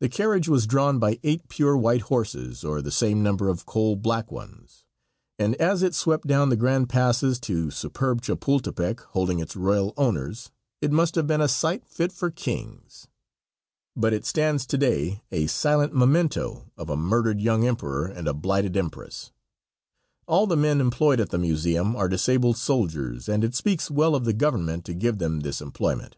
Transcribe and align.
The 0.00 0.08
carriage 0.08 0.48
was 0.48 0.66
drawn 0.66 0.98
by 0.98 1.20
eight 1.22 1.48
pure 1.48 1.76
white 1.76 2.00
horses 2.10 2.64
or 2.64 2.82
the 2.82 2.90
same 2.90 3.22
number 3.22 3.48
of 3.48 3.66
coal 3.66 3.94
black 3.94 4.32
ones, 4.32 4.84
and 5.38 5.54
as 5.60 5.80
it 5.80 5.94
swept 5.94 6.26
down 6.26 6.48
the 6.48 6.56
grand 6.56 6.88
passes 6.88 7.38
to 7.42 7.70
superb 7.70 8.20
Chapultepec, 8.20 8.98
holding 9.10 9.38
its 9.38 9.54
royal 9.54 9.94
owners, 9.96 10.50
it 10.82 10.90
must 10.90 11.14
have 11.14 11.28
been 11.28 11.40
a 11.40 11.46
sight 11.46 11.86
fit 11.86 12.10
for 12.10 12.32
kings. 12.32 13.06
But 13.94 14.12
it 14.12 14.26
stands 14.26 14.66
to 14.66 14.76
day 14.76 15.22
a 15.30 15.46
silent 15.46 15.94
memento 15.94 16.72
of 16.76 16.90
a 16.90 16.96
murdered 16.96 17.40
young 17.40 17.64
emperor 17.64 18.06
and 18.06 18.26
a 18.26 18.34
blighted 18.34 18.76
empress. 18.76 19.30
All 20.26 20.48
the 20.48 20.56
men 20.56 20.80
employed 20.80 21.20
at 21.20 21.30
the 21.30 21.38
museum 21.38 21.94
are 21.94 22.08
disabled 22.08 22.56
soldiers, 22.56 23.28
and 23.28 23.44
it 23.44 23.54
speaks 23.54 23.88
well 23.88 24.16
of 24.16 24.24
the 24.24 24.32
government 24.32 24.84
to 24.86 24.94
give 24.94 25.18
them 25.18 25.42
this 25.42 25.60
employment. 25.60 26.16